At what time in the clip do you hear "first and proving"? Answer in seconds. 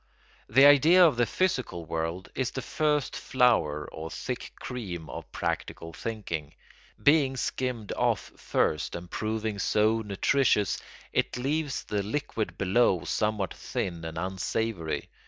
8.35-9.59